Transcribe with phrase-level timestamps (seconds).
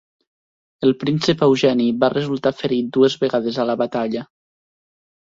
[0.87, 4.25] El príncep Eugeni va resultar ferit dues vegades a la batalla.